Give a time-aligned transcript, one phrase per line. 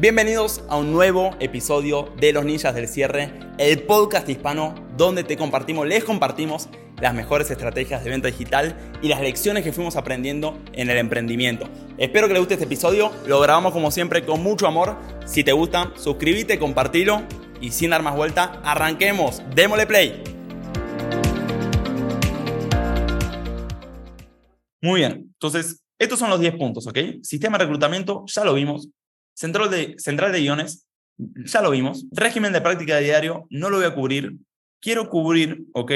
[0.00, 5.36] Bienvenidos a un nuevo episodio de Los Ninjas del Cierre, el podcast hispano donde te
[5.36, 6.68] compartimos, les compartimos
[7.00, 11.68] las mejores estrategias de venta digital y las lecciones que fuimos aprendiendo en el emprendimiento.
[11.96, 14.96] Espero que les guste este episodio, lo grabamos como siempre con mucho amor.
[15.26, 17.22] Si te gusta, suscríbete, compartilo
[17.60, 20.22] y sin dar más vuelta, arranquemos, démosle play.
[24.80, 26.98] Muy bien, entonces estos son los 10 puntos, ¿ok?
[27.24, 28.90] Sistema de reclutamiento, ya lo vimos.
[29.38, 30.84] Central de, central de guiones,
[31.16, 32.06] ya lo vimos.
[32.10, 34.34] Régimen de práctica diario, no lo voy a cubrir.
[34.80, 35.92] Quiero cubrir, ¿ok?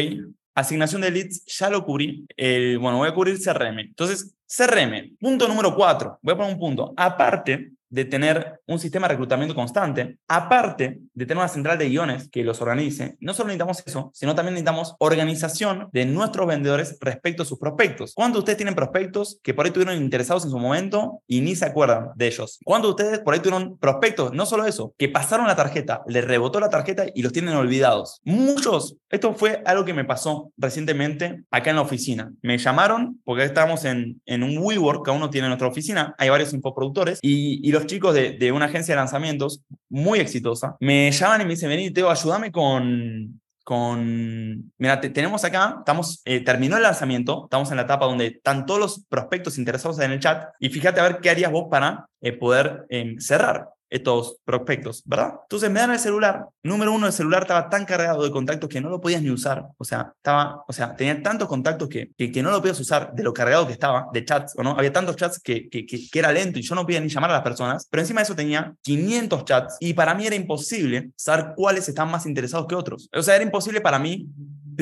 [0.55, 2.25] Asignación de leads, ya lo cubrí.
[2.39, 3.81] bueno, voy a cubrir CRM.
[3.81, 6.21] Entonces, CRM, punto número 4.
[6.23, 6.95] Voy a poner un punto.
[6.97, 12.31] Aparte, de tener un sistema de reclutamiento constante, aparte de tener una central de guiones
[12.31, 17.43] que los organice, no solo necesitamos eso, sino también necesitamos organización de nuestros vendedores respecto
[17.43, 18.15] a sus prospectos.
[18.15, 21.55] ¿Cuántos de ustedes tienen prospectos que por ahí tuvieron interesados en su momento y ni
[21.55, 22.59] se acuerdan de ellos?
[22.65, 26.25] ¿Cuántos de ustedes por ahí tuvieron prospectos, no solo eso, que pasaron la tarjeta, les
[26.25, 28.23] rebotó la tarjeta y los tienen olvidados?
[28.25, 28.97] Muchos.
[29.11, 32.33] Esto fue algo que me pasó recientemente acá en la oficina.
[32.41, 36.55] Me llamaron porque estábamos en, en un WeWork, cada uno tiene nuestra oficina, hay varios
[36.55, 41.45] infoproductores y, y los chicos de, una agencia de lanzamientos muy exitosa me llaman y
[41.45, 47.45] me dicen, vení, Teo, ayúdame con, con, mira, tenemos acá, estamos, eh, terminó el lanzamiento,
[47.45, 51.01] estamos en la etapa donde están todos los prospectos interesados en el chat y fíjate
[51.01, 55.35] a ver qué harías vos para eh, poder em, cerrar estos prospectos, ¿verdad?
[55.43, 56.47] Entonces me dan el celular.
[56.63, 59.67] Número uno, el celular estaba tan cargado de contactos que no lo podías ni usar.
[59.77, 63.23] O sea, estaba, o sea, tenía tantos contactos que, que, no lo podías usar de
[63.23, 64.71] lo cargado que estaba, de chats, ¿o no?
[64.71, 67.35] Había tantos chats que, que, que, era lento y yo no podía ni llamar a
[67.35, 67.87] las personas.
[67.91, 72.11] Pero encima de eso tenía 500 chats y para mí era imposible saber cuáles estaban
[72.11, 73.11] más interesados que otros.
[73.13, 74.27] O sea, era imposible para mí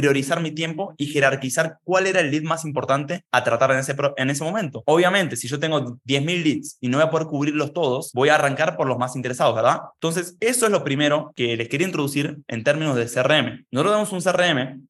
[0.00, 3.94] priorizar mi tiempo y jerarquizar cuál era el lead más importante a tratar en ese,
[4.16, 4.82] en ese momento.
[4.86, 8.36] Obviamente, si yo tengo 10.000 leads y no voy a poder cubrirlos todos, voy a
[8.36, 9.80] arrancar por los más interesados, ¿verdad?
[9.94, 13.66] Entonces, eso es lo primero que les quería introducir en términos de CRM.
[13.70, 14.88] Nosotros tenemos un CRM,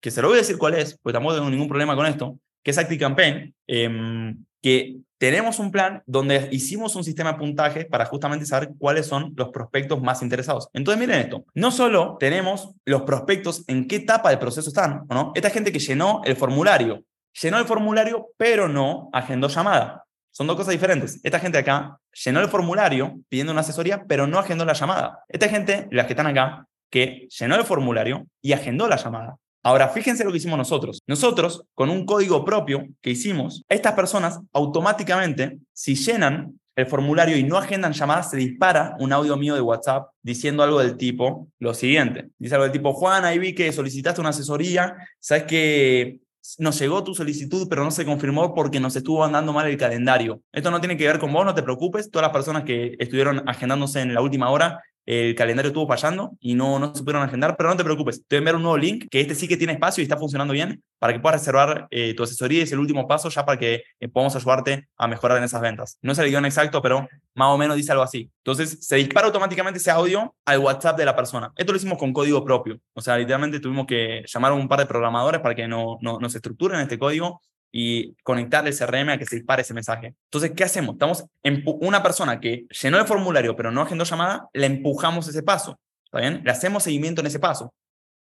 [0.00, 2.36] que se lo voy a decir cuál es, pues tampoco tengo ningún problema con esto,
[2.62, 8.06] que es ActiveCampaign, eh, que tenemos un plan donde hicimos un sistema de puntaje para
[8.06, 10.68] justamente saber cuáles son los prospectos más interesados.
[10.72, 15.02] Entonces, miren esto, no solo tenemos los prospectos en qué etapa del proceso están.
[15.34, 17.04] Esta gente que llenó el formulario,
[17.40, 20.04] llenó el formulario, pero no agendó llamada.
[20.32, 21.20] Son dos cosas diferentes.
[21.22, 25.20] Esta gente acá llenó el formulario pidiendo una asesoría, pero no agendó la llamada.
[25.28, 29.36] Esta gente, las que están acá, que llenó el formulario y agendó la llamada.
[29.62, 31.00] Ahora, fíjense lo que hicimos nosotros.
[31.06, 37.44] Nosotros, con un código propio que hicimos, estas personas automáticamente, si llenan el formulario y
[37.44, 41.74] no agendan llamadas, se dispara un audio mío de WhatsApp diciendo algo del tipo, lo
[41.74, 42.30] siguiente.
[42.38, 46.20] Dice algo del tipo, Juan, ahí vi que solicitaste una asesoría, sabes que
[46.58, 50.42] nos llegó tu solicitud, pero no se confirmó porque nos estuvo andando mal el calendario.
[50.52, 52.10] Esto no tiene que ver con vos, no te preocupes.
[52.10, 56.54] Todas las personas que estuvieron agendándose en la última hora el calendario estuvo fallando y
[56.54, 58.78] no, no se pudieron agendar, pero no te preocupes, te voy a enviar un nuevo
[58.78, 61.88] link, que este sí que tiene espacio y está funcionando bien, para que puedas reservar
[61.90, 65.38] eh, tu asesoría es el último paso ya para que eh, podamos ayudarte a mejorar
[65.38, 65.98] en esas ventas.
[66.02, 68.30] No es el guion exacto, pero más o menos dice algo así.
[68.38, 71.52] Entonces, se dispara automáticamente ese audio al WhatsApp de la persona.
[71.56, 72.78] Esto lo hicimos con código propio.
[72.94, 76.18] O sea, literalmente tuvimos que llamar a un par de programadores para que no, no,
[76.20, 77.40] nos estructuren este código
[77.72, 80.14] y conectar el CRM a que se dispare ese mensaje.
[80.26, 80.94] Entonces, ¿qué hacemos?
[80.94, 81.24] Estamos
[81.80, 85.80] una persona que llenó el formulario pero no agendó llamada, le empujamos ese paso.
[86.04, 86.42] ¿Está bien?
[86.44, 87.72] Le hacemos seguimiento en ese paso.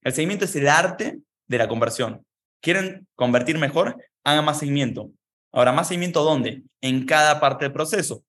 [0.02, 1.18] El seguimiento es el arte
[1.48, 2.24] de la conversión.
[2.62, 3.96] ¿Quieren convertir mejor?
[4.22, 5.10] Hagan más seguimiento.
[5.52, 6.62] Ahora, ¿más seguimiento dónde?
[6.80, 8.22] En cada parte del proceso.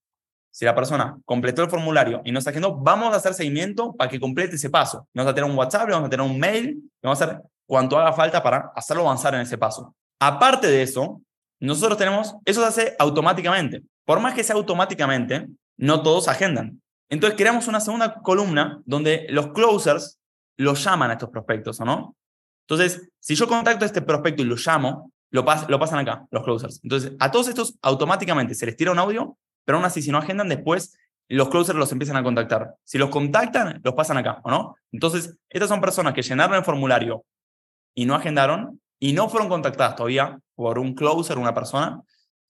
[0.49, 4.09] Si la persona completó el formulario y no se agendó, vamos a hacer seguimiento para
[4.09, 5.07] que complete ese paso.
[5.13, 8.11] Vamos a tener un WhatsApp, vamos a tener un mail, vamos a hacer cuanto haga
[8.11, 9.95] falta para hacerlo avanzar en ese paso.
[10.21, 11.19] Aparte de eso,
[11.59, 13.81] nosotros tenemos, eso se hace automáticamente.
[14.05, 16.79] Por más que sea automáticamente, no todos agendan.
[17.09, 20.19] Entonces creamos una segunda columna donde los closers
[20.57, 22.15] los llaman a estos prospectos, ¿o no?
[22.67, 26.43] Entonces, si yo contacto a este prospecto y lo llamo, lo, lo pasan acá, los
[26.43, 26.79] closers.
[26.83, 30.19] Entonces, a todos estos automáticamente se les tira un audio, pero aún así, si no
[30.19, 30.95] agendan, después
[31.29, 32.75] los closers los empiezan a contactar.
[32.83, 34.75] Si los contactan, los pasan acá, ¿o no?
[34.91, 37.25] Entonces, estas son personas que llenaron el formulario
[37.95, 42.01] y no agendaron, y no fueron contactadas todavía por un closer, una persona.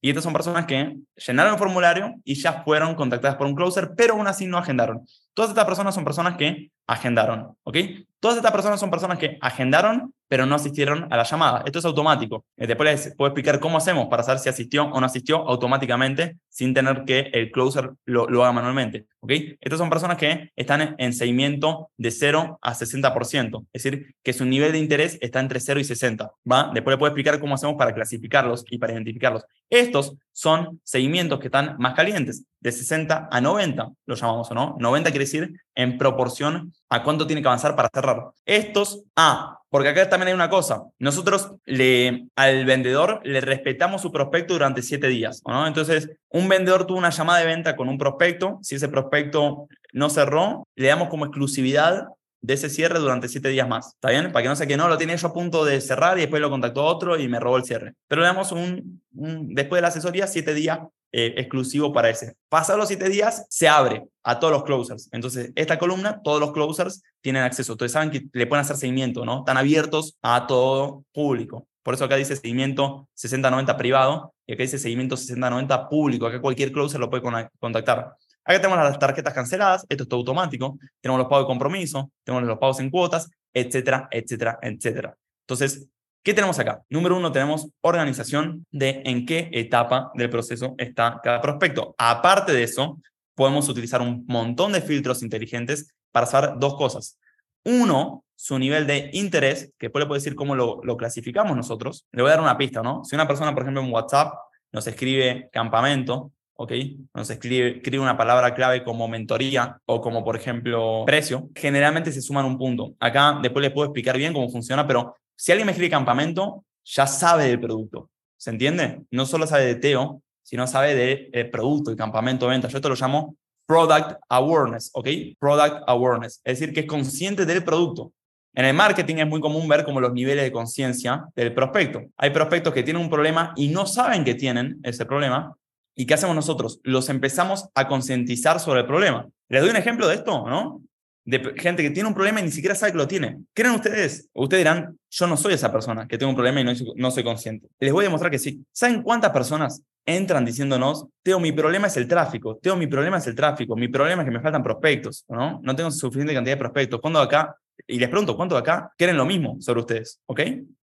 [0.02, 3.94] Y estas son personas que llenaron el formulario y ya fueron contactadas por un closer,
[3.96, 5.08] pero aún así no agendaron.
[5.34, 7.78] Todas estas personas son personas que agendaron, ¿ok?
[8.20, 11.62] Todas estas personas son personas que agendaron, pero no asistieron a la llamada.
[11.66, 12.46] Esto es automático.
[12.56, 16.38] Eh, después les puedo explicar cómo hacemos para saber si asistió o no asistió automáticamente
[16.48, 19.08] sin tener que el closer lo, lo haga manualmente.
[19.20, 19.32] ¿ok?
[19.60, 24.46] Estas son personas que están en seguimiento de 0 a 60%, es decir, que su
[24.46, 26.32] nivel de interés está entre 0 y 60.
[26.50, 26.72] ¿va?
[26.74, 29.44] Después les puedo explicar cómo hacemos para clasificarlos y para identificarlos.
[29.70, 34.76] Estos son seguimientos que están más calientes, de 60 a 90, lo llamamos, ¿o no?
[34.80, 38.32] 90 quiere decir en proporción a cuánto tiene que avanzar para cerrar.
[38.46, 44.12] Estos, ah, porque acá también hay una cosa, nosotros le, al vendedor le respetamos su
[44.12, 45.66] prospecto durante 7 días, ¿no?
[45.66, 50.10] Entonces, un vendedor tuvo una llamada de venta con un prospecto, si ese prospecto no
[50.10, 52.08] cerró, le damos como exclusividad
[52.42, 53.94] de ese cierre durante siete días más.
[53.94, 54.32] ¿Está bien?
[54.32, 56.42] Para que no sea que no, lo tenía yo a punto de cerrar y después
[56.42, 57.94] lo contactó otro y me robó el cierre.
[58.08, 60.80] Pero le damos un, después de la asesoría, siete días
[61.12, 62.36] eh, exclusivo para ese.
[62.50, 65.10] Pasados los siete días, se abre a todos los closers.
[65.12, 67.74] Entonces, esta columna, todos los closers tienen acceso.
[67.74, 69.40] Entonces, saben que le pueden hacer seguimiento, ¿no?
[69.40, 71.68] Están abiertos a todo público.
[71.84, 76.28] Por eso acá dice seguimiento 60-90 privado y acá dice seguimiento 60-90 público.
[76.28, 77.24] Acá cualquier closer lo puede
[77.60, 78.16] contactar.
[78.44, 82.48] Acá tenemos las tarjetas canceladas, esto es todo automático, tenemos los pagos de compromiso, tenemos
[82.48, 85.16] los pagos en cuotas, etcétera, etcétera, etcétera.
[85.42, 85.88] Entonces,
[86.24, 86.82] ¿qué tenemos acá?
[86.90, 91.96] Número uno, tenemos organización de en qué etapa del proceso está cada prospecto.
[91.98, 93.00] Aparte de eso,
[93.36, 97.18] podemos utilizar un montón de filtros inteligentes para saber dos cosas.
[97.64, 102.08] Uno, su nivel de interés, que después le puedo decir cómo lo, lo clasificamos nosotros.
[102.12, 103.04] Le voy a dar una pista, ¿no?
[103.04, 104.34] Si una persona, por ejemplo, en WhatsApp
[104.72, 106.72] nos escribe campamento, ¿ok?
[107.14, 112.46] Nos escribe, una palabra clave como mentoría o como, por ejemplo, precio, generalmente se suman
[112.46, 112.94] un punto.
[113.00, 117.08] Acá después les puedo explicar bien cómo funciona, pero si alguien me escribe campamento, ya
[117.08, 118.10] sabe del producto.
[118.38, 119.02] ¿Se entiende?
[119.12, 122.68] No solo sabe de Teo, sino sabe del de producto, y campamento de venta.
[122.68, 123.36] Yo esto lo llamo
[123.68, 125.08] Product Awareness, ¿ok?
[125.40, 126.42] Product Awareness.
[126.44, 128.12] Es decir, que es consciente del producto.
[128.54, 132.02] En el marketing es muy común ver como los niveles de conciencia del prospecto.
[132.18, 135.56] Hay prospectos que tienen un problema y no saben que tienen ese problema
[135.96, 136.80] ¿Y qué hacemos nosotros?
[136.84, 139.28] Los empezamos a concientizar sobre el problema.
[139.50, 140.82] Les doy un ejemplo de esto, ¿no?
[141.26, 143.40] De gente que tiene un problema y ni siquiera sabe que lo tiene.
[143.54, 144.30] ¿Creen ustedes?
[144.34, 147.68] Ustedes dirán, yo no soy esa persona que tengo un problema y no, soy consciente.
[147.80, 148.66] Les voy a demostrar que sí.
[148.72, 153.28] ¿Saben cuántas personas entran diciéndonos, Teo, mi problema es el tráfico, Teo, mi problema es
[153.28, 155.60] el tráfico, mi problema es que me faltan prospectos, ¿no?
[155.62, 157.00] No tengo suficiente cantidad de prospectos.
[157.00, 157.56] ¿Cuándo acá?
[157.86, 160.20] Y les pregunto, ¿cuánto de acá quieren lo mismo sobre ustedes?
[160.26, 160.42] ¿Ok?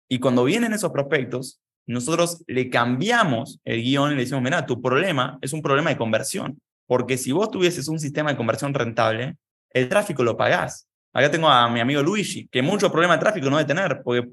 [0.08, 4.80] Y cuando vienen esos prospectos, nosotros le cambiamos el guion y le decimos, mira, tu
[4.82, 9.36] problema es un problema de conversión, porque si vos tuvieses un sistema de conversión rentable,
[9.70, 10.86] el tráfico lo pagás.
[11.12, 14.28] Acá tengo a mi amigo Luigi, que mucho problema de tráfico no debe tener, porque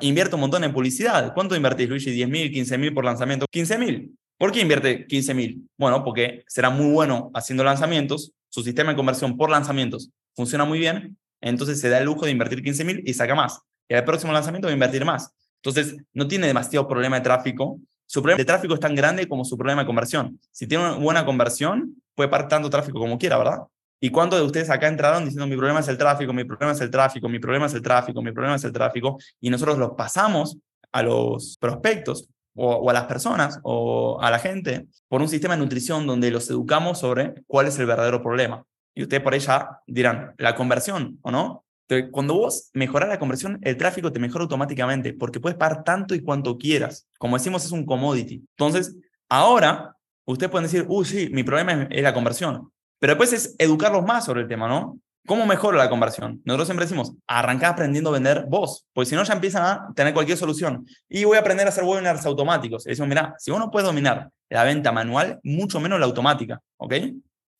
[0.00, 1.32] invierte un montón en publicidad.
[1.34, 2.10] ¿Cuánto invertís, Luigi?
[2.10, 3.46] ¿10 mil, 15 mil por lanzamiento?
[3.50, 4.16] 15 mil.
[4.38, 5.68] ¿Por qué invierte 15 mil?
[5.76, 10.78] Bueno, porque será muy bueno haciendo lanzamientos, su sistema de conversión por lanzamientos funciona muy
[10.78, 13.60] bien, entonces se da el lujo de invertir 15 mil y saca más.
[13.88, 15.34] Y al próximo lanzamiento va a invertir más.
[15.62, 17.78] Entonces, no tiene demasiado problema de tráfico.
[18.06, 20.40] Su problema de tráfico es tan grande como su problema de conversión.
[20.50, 23.60] Si tiene una buena conversión, puede parar tanto tráfico como quiera, ¿verdad?
[24.00, 26.80] ¿Y cuántos de ustedes acá entraron diciendo mi problema es el tráfico, mi problema es
[26.80, 29.18] el tráfico, mi problema es el tráfico, mi problema es el tráfico?
[29.40, 30.56] Y nosotros los pasamos
[30.90, 35.60] a los prospectos o, a las personas o a la gente por un sistema de
[35.60, 38.64] nutrición donde los educamos sobre cuál es el verdadero problema.
[38.94, 41.64] Y ustedes por ella dirán, la conversión, ¿o no?
[42.10, 46.22] Cuando vos mejoras la conversión, el tráfico te mejora automáticamente porque puedes pagar tanto y
[46.22, 47.08] cuanto quieras.
[47.18, 48.44] Como decimos, es un commodity.
[48.56, 48.96] Entonces,
[49.28, 52.70] ahora, ustedes pueden decir, uy, sí, mi problema es, la conversión.
[52.98, 54.98] Pero después es educarlos más sobre el tema, ¿no?
[55.26, 56.40] ¿Cómo mejora la conversión?
[56.44, 60.14] Nosotros siempre decimos, arrancar aprendiendo a vender vos, porque si no ya empiezan a tener
[60.14, 60.86] cualquier solución.
[61.08, 62.86] Y voy a aprender a hacer webinars automáticos.
[62.86, 66.60] Y decimos, mira, si vos no puedes dominar la venta manual, mucho menos la automática,
[66.78, 66.94] ¿ok?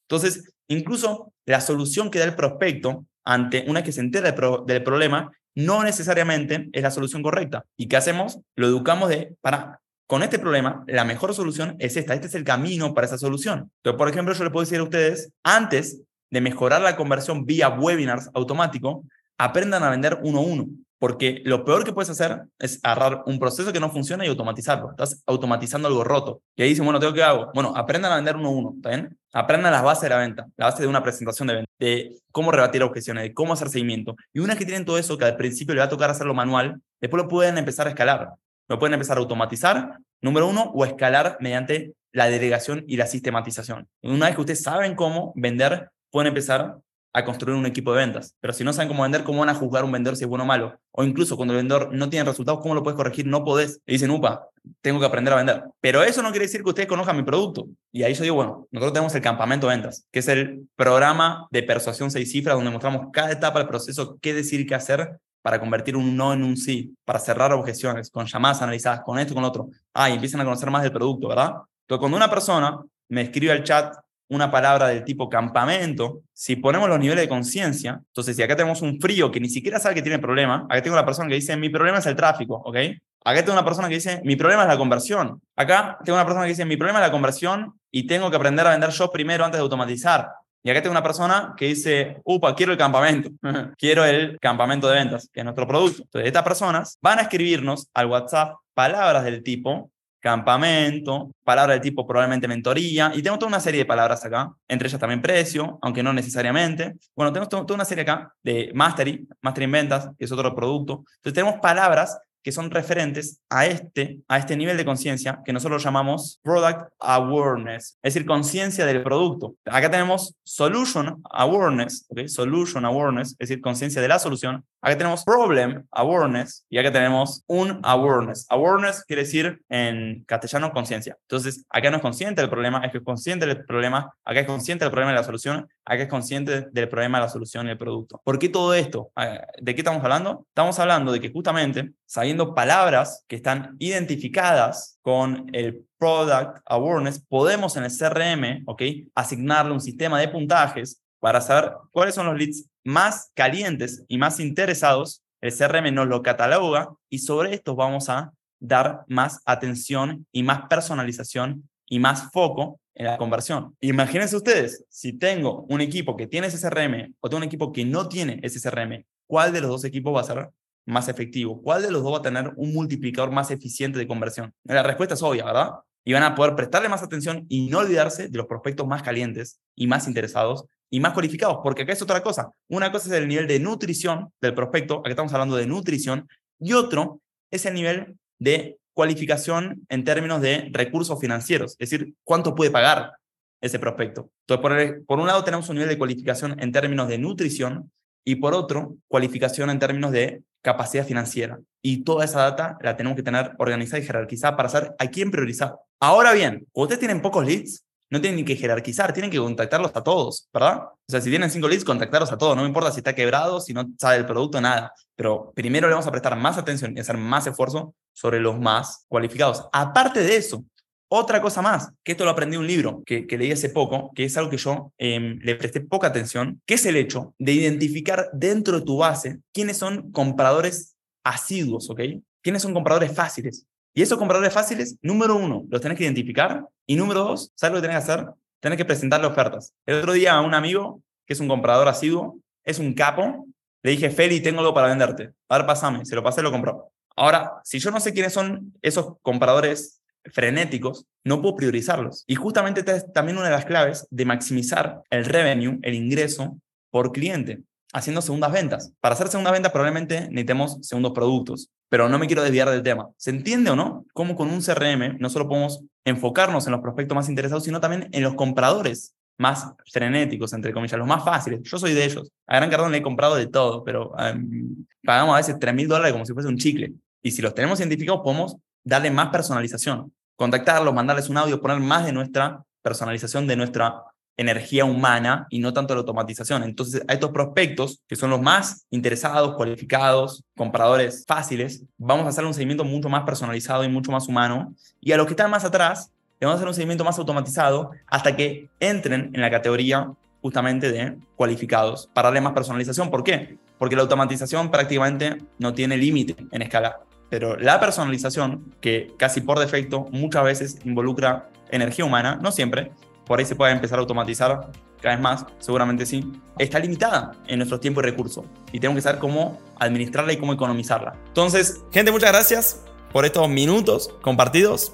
[0.09, 5.31] Entonces, incluso la solución que da el prospecto ante una que se entera del, problema,
[5.55, 7.65] no necesariamente es la solución correcta.
[7.77, 8.39] ¿Y qué hacemos?
[8.57, 12.45] Lo educamos de, para, con este problema, la mejor solución es esta, este es el
[12.45, 13.71] camino para esa solución.
[13.77, 17.69] Entonces, por ejemplo, yo le puedo decir a ustedes, antes de mejorar la conversión vía
[17.69, 19.05] webinars automático,
[19.39, 20.67] aprendan a vender uno a uno.
[21.01, 24.91] Porque lo peor que puedes hacer es agarrar un proceso que no funciona y automatizarlo.
[24.91, 26.43] Estás automatizando algo roto.
[26.55, 27.51] Y ahí dicen, bueno, ¿tengo qué hago?
[27.55, 29.19] Bueno, aprendan a vender uno a uno, ¿está bien?
[29.33, 32.53] Aprendan las bases de la venta, la base de una presentación de venta, de cómo
[32.53, 34.15] rebatir objeciones, de cómo hacer seguimiento.
[34.35, 36.35] Y una vez que tienen todo eso, que al principio le va a tocar hacerlo
[36.35, 38.35] manual, después lo pueden empezar a escalar.
[38.69, 43.89] Lo pueden empezar a automatizar, número uno, o escalar mediante la delegación y la sistematización.
[44.03, 46.77] Una vez que ustedes saben cómo vender, pueden empezar
[47.13, 48.37] a construir un equipo de ventas.
[48.41, 50.45] Pero si no saben cómo vender, ¿cómo van a juzgar un vendedor si es bueno
[50.45, 50.79] o malo?
[50.93, 53.27] O incluso cuando el vendedor no tiene resultados, ¿cómo lo puedes corregir?
[53.27, 53.81] No podés.
[53.87, 54.47] Y dicen, upa,
[54.81, 55.65] tengo que aprender a vender.
[55.81, 57.67] Pero eso no quiere decir que ustedes conozcan mi producto.
[57.93, 61.49] Y ahí yo digo, bueno, nosotros tenemos el campamento de ventas, que es el programa
[61.51, 65.59] de persuasión seis cifras donde mostramos cada etapa del proceso, qué decir, qué hacer para
[65.59, 69.45] convertir un no en un sí, para cerrar objeciones, con llamadas analizadas, con esto, con
[69.45, 69.69] otro.
[69.95, 71.55] Ah, y empiezan a conocer más del producto, ¿verdad?
[71.83, 73.95] Entonces, cuando una persona me escribe al chat
[74.31, 78.81] una palabra del tipo campamento, si ponemos los niveles de conciencia, entonces si acá tenemos
[78.81, 81.57] un frío que ni siquiera sabe que tiene problema, acá tengo la persona que dice,
[81.57, 82.77] mi problema es el tráfico, ¿ok?
[83.23, 85.43] Acá tengo una persona que dice, mi problema es la conversión.
[85.55, 88.67] Acá tengo una persona que dice, mi problema es la conversión y tengo que aprender
[88.67, 90.31] a vender yo primero antes de automatizar.
[90.63, 93.31] Y acá tengo una persona que dice, upa, quiero el campamento,
[93.79, 96.03] quiero el campamento de ventas, que es nuestro producto.
[96.03, 102.07] Entonces, estas personas van a escribirnos al WhatsApp palabras del tipo, campamento, palabra del tipo
[102.07, 106.03] probablemente mentoría, y tengo toda una serie de palabras acá, entre ellas también precio, aunque
[106.03, 106.95] no necesariamente.
[107.17, 111.05] Bueno, tenemos toda una serie acá de mastery, mastery en ventas, que es otro producto.
[111.17, 115.83] Entonces tenemos palabras que son referentes a este, a este nivel de conciencia que nosotros
[115.83, 119.55] llamamos Product Awareness, es decir, conciencia del producto.
[119.65, 122.29] Acá tenemos Solution Awareness, ¿okay?
[122.29, 124.65] Solution Awareness, es decir, conciencia de la solución.
[124.83, 128.47] Acá tenemos Problem Awareness y acá tenemos un Awareness.
[128.49, 131.19] Awareness quiere decir en castellano conciencia.
[131.23, 134.47] Entonces, acá no es consciente del problema, es que es consciente del problema, acá es
[134.47, 137.79] consciente del problema y la solución, acá es consciente del problema, la solución y el
[137.79, 138.21] producto.
[138.25, 139.11] ¿Por qué todo esto?
[139.15, 140.47] Ah, ¿De qué estamos hablando?
[140.49, 147.77] Estamos hablando de que justamente sabiendo palabras que están identificadas con el Product Awareness, podemos
[147.77, 148.83] en el CRM, ¿ok?
[149.15, 154.41] Asignarle un sistema de puntajes para saber cuáles son los leads más calientes y más
[154.41, 155.23] interesados.
[155.41, 160.63] El CRM nos lo cataloga y sobre esto vamos a dar más atención y más
[160.69, 163.77] personalización y más foco en la conversión.
[163.81, 167.85] Imagínense ustedes, si tengo un equipo que tiene ese CRM o tengo un equipo que
[167.85, 170.51] no tiene ese CRM, ¿cuál de los dos equipos va a ser
[170.87, 171.61] más efectivo?
[171.63, 174.53] ¿Cuál de los dos va a tener un multiplicador más eficiente de conversión?
[174.65, 175.71] La respuesta es obvia, ¿verdad?
[176.05, 179.61] Y van a poder prestarle más atención y no olvidarse de los prospectos más calientes
[179.77, 182.51] y más interesados y más cualificados, porque acá es otra cosa.
[182.69, 186.73] Una cosa es el nivel de nutrición del prospecto, acá estamos hablando de nutrición, y
[186.73, 187.21] otro
[187.51, 193.13] es el nivel de cualificación en términos de recursos financieros, es decir, cuánto puede pagar
[193.61, 194.31] ese prospecto.
[194.47, 197.93] Entonces, por, por un lado tenemos un nivel de cualificación en términos de nutrición
[198.25, 201.59] y por otro, cualificación en términos de capacidad financiera.
[201.83, 205.31] Y toda esa data la tenemos que tener organizada y jerarquizada para saber a quién
[205.31, 205.77] priorizar.
[206.01, 210.03] Ahora bien, ustedes tienen pocos leads, no tienen ni que jerarquizar, tienen que contactarlos a
[210.03, 210.83] todos, ¿verdad?
[210.83, 213.61] O sea, si tienen cinco leads, contactarlos a todos, no me importa si está quebrado,
[213.61, 214.93] si no sabe el producto, nada.
[215.15, 219.05] Pero primero le vamos a prestar más atención y hacer más esfuerzo sobre los más
[219.09, 219.69] cualificados.
[219.73, 220.65] Aparte de eso,
[221.13, 224.25] otra cosa más, que esto lo aprendí en un libro que, leí hace poco, que
[224.25, 228.31] es algo que yo em, le presté poca atención, que es el hecho de identificar
[228.33, 232.01] dentro de tu base quiénes son compradores asiduos, ¿ok?
[232.43, 233.67] ¿Quiénes son compradores fáciles?
[233.93, 236.65] Y esos compradores fáciles, número uno, los tenés que identificar.
[236.87, 238.27] Y número dos, ¿sabes lo que tenés que hacer?
[238.61, 239.75] Tenés que presentarle ofertas.
[239.87, 243.47] El otro día a un amigo, que es un comprador asiduo, es un capo,
[243.83, 245.33] le dije, Feli, tengo algo para venderte.
[245.49, 246.05] A ver, pasame.
[246.05, 246.93] Se lo pasé, lo compró.
[247.17, 252.25] Ahora, si yo no sé quiénes son esos compradores frenéticos, no puedo priorizarlos.
[252.27, 256.59] Y justamente esta es también una de las claves de maximizar el revenue, el ingreso
[256.91, 257.63] por cliente,
[257.93, 258.93] haciendo segundas ventas.
[259.01, 263.09] Para hacer segundas ventas probablemente necesitemos segundos productos, pero no me quiero desviar del tema.
[263.17, 264.05] ¿Se entiende o no?
[264.13, 268.09] Cómo con un CRM no solo podemos enfocarnos en los prospectos más interesados, sino también
[268.13, 271.61] en los compradores más frenéticos, entre comillas, los más fáciles.
[271.63, 272.31] Yo soy de ellos.
[272.47, 275.89] A Gran Cardón le he comprado de todo, pero em, pagamos a veces 3 mil
[275.89, 276.93] dólares como si fuese un chicle.
[277.23, 280.13] Y si los tenemos identificados, podemos darle más personalización.
[280.37, 284.05] Contactarlos, mandarles un audio, poner más de nuestra personalización, de nuestra
[284.37, 286.63] energía humana y no tanto la automatización.
[286.63, 292.47] Entonces, a estos prospectos, que son los más interesados, cualificados, compradores fáciles, vamos a hacer
[292.47, 294.75] un seguimiento mucho más personalizado y mucho más humano.
[294.99, 296.11] Y a los que están más atrás,
[296.41, 300.11] le vamos a hacer un seguimiento más automatizado hasta que entren en la categoría
[300.41, 303.11] justamente de cualificados para darle más personalización.
[303.11, 303.59] ¿Por qué?
[303.79, 307.01] Porque la automatización prácticamente no tiene límite en escala.
[307.31, 312.91] Pero la personalización, que casi por defecto muchas veces involucra energía humana, no siempre,
[313.25, 317.59] por ahí se puede empezar a automatizar cada vez más, seguramente sí, está limitada en
[317.59, 318.45] nuestros tiempos y recursos.
[318.73, 321.15] Y tenemos que saber cómo administrarla y cómo economizarla.
[321.29, 324.93] Entonces, gente, muchas gracias por estos minutos compartidos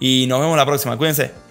[0.00, 0.96] y nos vemos la próxima.
[0.98, 1.41] Cuídense.